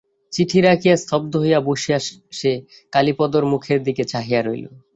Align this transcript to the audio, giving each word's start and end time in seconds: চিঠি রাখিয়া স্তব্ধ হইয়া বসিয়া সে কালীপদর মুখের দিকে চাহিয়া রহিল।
চিঠি 0.33 0.59
রাখিয়া 0.61 0.95
স্তব্ধ 0.97 1.33
হইয়া 1.37 1.59
বসিয়া 1.61 1.97
সে 2.39 2.51
কালীপদর 2.93 3.43
মুখের 3.45 3.79
দিকে 3.83 4.03
চাহিয়া 4.03 4.41
রহিল। 4.41 4.65